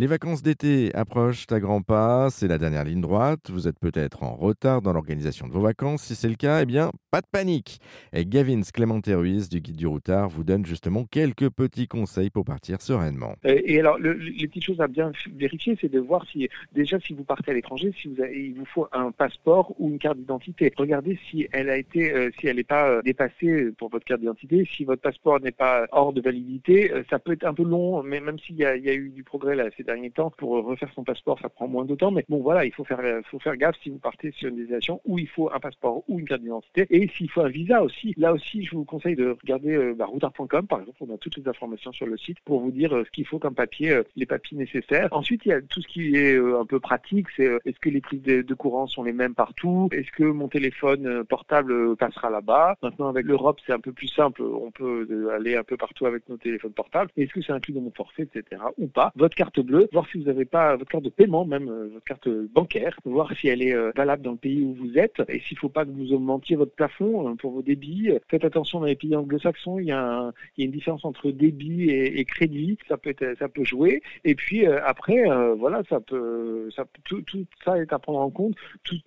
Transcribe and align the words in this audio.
Les 0.00 0.06
vacances 0.06 0.42
d'été 0.42 0.90
approchent 0.94 1.44
à 1.50 1.60
grands 1.60 1.82
pas, 1.82 2.30
c'est 2.30 2.48
la 2.48 2.56
dernière 2.56 2.84
ligne 2.84 3.02
droite. 3.02 3.50
Vous 3.50 3.68
êtes 3.68 3.78
peut-être 3.78 4.22
en 4.22 4.34
retard 4.34 4.80
dans 4.80 4.94
l'organisation 4.94 5.46
de 5.46 5.52
vos 5.52 5.60
vacances. 5.60 6.04
Si 6.04 6.14
c'est 6.14 6.30
le 6.30 6.36
cas, 6.36 6.62
eh 6.62 6.64
bien, 6.64 6.90
pas 7.10 7.20
de 7.20 7.26
panique. 7.30 7.80
Et 8.14 8.24
Gavin 8.24 8.62
Clémenté 8.62 9.12
Ruiz 9.12 9.50
du 9.50 9.60
Guide 9.60 9.76
du 9.76 9.86
Routard 9.86 10.30
vous 10.30 10.42
donne 10.42 10.64
justement 10.64 11.04
quelques 11.04 11.50
petits 11.50 11.86
conseils 11.86 12.30
pour 12.30 12.46
partir 12.46 12.80
sereinement. 12.80 13.34
Et 13.44 13.78
alors, 13.78 13.98
le, 13.98 14.14
les 14.14 14.48
petites 14.48 14.64
choses 14.64 14.80
à 14.80 14.88
bien 14.88 15.12
vérifier, 15.34 15.76
c'est 15.78 15.90
de 15.90 16.00
voir 16.00 16.24
si, 16.32 16.48
déjà, 16.72 16.98
si 17.00 17.12
vous 17.12 17.24
partez 17.24 17.50
à 17.50 17.54
l'étranger, 17.54 17.92
si 18.00 18.08
vous 18.08 18.22
avez, 18.22 18.46
il 18.46 18.54
vous 18.54 18.64
faut 18.64 18.88
un 18.92 19.10
passeport 19.10 19.74
ou 19.78 19.90
une 19.90 19.98
carte 19.98 20.16
d'identité. 20.16 20.72
Regardez 20.78 21.18
si 21.30 21.46
elle 21.52 21.68
a 21.68 21.76
été, 21.76 22.10
euh, 22.10 22.30
si 22.40 22.46
elle 22.46 22.56
n'est 22.56 22.64
pas 22.64 22.88
euh, 22.88 23.02
dépassée 23.02 23.70
pour 23.76 23.90
votre 23.90 24.06
carte 24.06 24.20
d'identité. 24.20 24.66
Si 24.74 24.84
votre 24.84 25.02
passeport 25.02 25.40
n'est 25.40 25.52
pas 25.52 25.86
hors 25.92 26.14
de 26.14 26.22
validité, 26.22 26.90
euh, 26.90 27.02
ça 27.10 27.18
peut 27.18 27.32
être 27.32 27.44
un 27.44 27.52
peu 27.52 27.64
long, 27.64 28.02
mais 28.02 28.20
même 28.20 28.38
s'il 28.38 28.56
y, 28.56 28.60
y 28.60 28.64
a, 28.64 28.94
eu 28.94 29.10
du 29.10 29.24
progrès 29.24 29.56
là 29.56 29.68
ces 29.76 29.89
derniers 29.92 30.10
temps 30.10 30.30
pour 30.36 30.50
refaire 30.64 30.90
son 30.94 31.04
passeport, 31.04 31.38
ça 31.40 31.48
prend 31.48 31.68
moins 31.68 31.84
de 31.84 31.94
temps. 31.94 32.10
Mais 32.10 32.24
bon, 32.28 32.40
voilà, 32.40 32.64
il 32.64 32.72
faut 32.72 32.84
faire, 32.84 33.00
faut 33.30 33.38
faire 33.38 33.56
gaffe 33.56 33.76
si 33.82 33.90
vous 33.90 33.98
partez 33.98 34.30
sur 34.32 34.48
une 34.48 34.56
destination 34.56 35.00
où 35.04 35.18
il 35.18 35.28
faut 35.28 35.50
un 35.52 35.60
passeport 35.60 36.04
ou 36.08 36.18
une 36.18 36.26
carte 36.26 36.42
d'identité. 36.42 36.86
Et 36.90 37.08
s'il 37.16 37.30
faut 37.30 37.42
un 37.42 37.48
visa 37.48 37.82
aussi, 37.82 38.14
là 38.16 38.32
aussi, 38.32 38.64
je 38.64 38.74
vous 38.74 38.84
conseille 38.84 39.16
de 39.16 39.36
regarder 39.42 39.74
euh, 39.74 39.94
bah, 39.94 40.06
routard.com, 40.06 40.66
par 40.66 40.80
exemple. 40.80 40.98
On 41.00 41.14
a 41.14 41.18
toutes 41.18 41.36
les 41.36 41.48
informations 41.48 41.92
sur 41.92 42.06
le 42.06 42.16
site 42.16 42.38
pour 42.44 42.60
vous 42.60 42.70
dire 42.70 42.94
euh, 42.94 43.04
ce 43.04 43.10
qu'il 43.10 43.26
faut 43.26 43.38
comme 43.38 43.54
papier, 43.54 43.90
euh, 43.90 44.02
les 44.16 44.26
papiers 44.26 44.56
nécessaires. 44.56 45.08
Ensuite, 45.12 45.42
il 45.44 45.48
y 45.48 45.52
a 45.52 45.60
tout 45.62 45.80
ce 45.82 45.88
qui 45.88 46.16
est 46.16 46.34
euh, 46.34 46.60
un 46.60 46.66
peu 46.66 46.80
pratique. 46.80 47.26
C'est 47.36 47.46
euh, 47.46 47.58
est-ce 47.64 47.78
que 47.80 47.88
les 47.88 48.00
prises 48.00 48.22
de, 48.22 48.42
de, 48.42 48.54
courant 48.54 48.86
sont 48.86 49.02
les 49.02 49.12
mêmes 49.12 49.34
partout? 49.34 49.88
Est-ce 49.92 50.10
que 50.12 50.24
mon 50.24 50.48
téléphone 50.48 51.06
euh, 51.06 51.24
portable 51.24 51.96
passera 51.96 52.30
là-bas? 52.30 52.76
Maintenant, 52.82 53.08
avec 53.08 53.26
l'Europe, 53.26 53.60
c'est 53.66 53.72
un 53.72 53.80
peu 53.80 53.92
plus 53.92 54.08
simple. 54.08 54.42
On 54.42 54.70
peut 54.70 55.30
aller 55.34 55.56
un 55.56 55.64
peu 55.64 55.76
partout 55.76 56.06
avec 56.06 56.28
nos 56.28 56.36
téléphones 56.36 56.72
portables. 56.72 57.10
Est-ce 57.16 57.32
que 57.32 57.42
c'est 57.42 57.52
inclus 57.52 57.72
dans 57.72 57.80
mon 57.80 57.90
forfait, 57.90 58.22
etc. 58.22 58.62
ou 58.78 58.86
pas? 58.86 59.12
Votre 59.16 59.36
carte 59.36 59.60
bleue, 59.60 59.79
voir 59.92 60.06
si 60.08 60.18
vous 60.18 60.24
n'avez 60.24 60.44
pas 60.44 60.76
votre 60.76 60.90
carte 60.90 61.04
de 61.04 61.10
paiement, 61.10 61.44
même 61.44 61.70
votre 61.92 62.04
carte 62.04 62.28
bancaire, 62.28 62.98
voir 63.04 63.32
si 63.36 63.48
elle 63.48 63.62
est 63.62 63.74
valable 63.96 64.22
dans 64.22 64.32
le 64.32 64.36
pays 64.36 64.62
où 64.62 64.74
vous 64.74 64.98
êtes 64.98 65.20
et 65.28 65.40
s'il 65.40 65.56
ne 65.56 65.60
faut 65.60 65.68
pas 65.68 65.84
que 65.84 65.90
vous 65.90 66.12
augmentiez 66.12 66.56
votre 66.56 66.74
plafond 66.74 67.36
pour 67.36 67.52
vos 67.52 67.62
débits. 67.62 68.10
Faites 68.28 68.44
attention 68.44 68.80
dans 68.80 68.86
les 68.86 68.96
pays 68.96 69.14
anglo-saxons, 69.16 69.78
il, 69.78 69.86
y 69.86 69.92
a 69.92 70.32
une 70.58 70.70
différence 70.70 71.04
entre 71.04 71.30
débit 71.30 71.90
et, 71.90 72.24
crédit, 72.24 72.78
ça 72.88 72.96
peut 72.96 73.10
être, 73.10 73.38
ça 73.38 73.48
peut 73.48 73.64
jouer. 73.64 74.02
Et 74.24 74.34
puis 74.34 74.66
euh, 74.66 74.80
après, 74.84 75.28
euh, 75.30 75.54
voilà, 75.54 75.82
ça 75.88 76.00
peut, 76.00 76.68
ça, 76.74 76.84
tout, 77.04 77.22
tout, 77.22 77.44
ça 77.64 77.78
est 77.78 77.92
à 77.92 77.98
prendre 77.98 78.20
en 78.20 78.30
compte. 78.30 78.54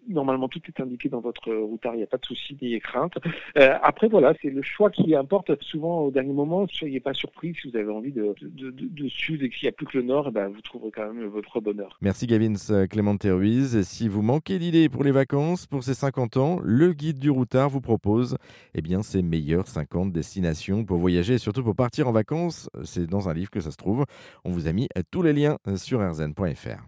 Normalement, 0.08 0.48
tout 0.48 0.61
est 0.67 0.81
indiqué 0.81 1.09
dans 1.09 1.22
votre 1.22 1.53
routard, 1.53 1.95
il 1.95 1.98
n'y 1.98 2.03
a 2.03 2.08
pas 2.08 2.17
de 2.17 2.26
souci 2.26 2.58
ni 2.61 2.80
crainte. 2.80 3.17
Euh, 3.58 3.76
après, 3.81 4.08
voilà, 4.08 4.33
c'est 4.42 4.50
le 4.50 4.61
choix 4.61 4.89
qui 4.89 5.16
importe. 5.16 5.52
Souvent, 5.61 6.02
au 6.02 6.11
dernier 6.11 6.33
moment, 6.33 6.67
soyez 6.67 7.00
pas 7.00 7.14
surpris 7.14 7.55
si 7.55 7.70
vous 7.70 7.78
avez 7.78 7.92
envie 7.92 8.11
de, 8.11 8.36
de 8.42 9.08
sud 9.08 9.44
et 9.44 9.50
qu'il 9.50 9.66
n'y 9.66 9.70
a 9.70 9.72
plus 9.72 9.86
que 9.86 9.98
le 9.98 10.03
nord, 10.03 10.28
eh 10.30 10.31
ben, 10.31 10.53
vous 10.54 10.62
trouverez 10.62 10.92
quand 10.92 11.14
même 11.14 11.26
votre 11.26 11.59
bonheur. 11.59 11.98
Merci 12.02 12.28
Gavin 12.28 12.54
Clément 12.88 13.18
Ruiz. 13.23 13.82
Si 13.84 14.08
vous 14.08 14.22
manquez 14.22 14.60
d'idées 14.60 14.90
pour 14.90 15.04
les 15.04 15.12
vacances, 15.12 15.66
pour 15.66 15.84
ces 15.84 15.94
50 15.94 16.38
ans, 16.38 16.60
le 16.64 16.94
guide 16.94 17.20
du 17.20 17.30
routard 17.30 17.70
vous 17.70 17.82
propose 17.82 18.38
eh 18.73 18.82
bien, 18.82 19.04
ses 19.04 19.22
meilleures 19.22 19.68
50 19.68 20.12
destinations 20.12 20.86
pour 20.86 20.98
voyager 20.98 21.36
et 21.36 21.40
surtout 21.40 21.64
pour 21.64 21.76
partir 21.76 22.08
en 22.08 22.12
vacances. 22.12 22.70
C'est 22.84 23.08
dans 23.08 23.30
un 23.30 23.34
livre 23.34 23.50
que 23.50 23.62
ça 23.62 23.72
se 23.72 23.78
trouve. 23.78 24.06
On 24.44 24.52
vous 24.52 24.68
a 24.68 24.73
mis 24.73 24.88
tous 25.12 25.22
les 25.22 25.34
liens 25.34 25.58
sur 25.76 26.00
rzn.fr. 26.00 26.88